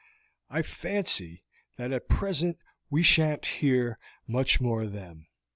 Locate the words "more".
4.59-4.81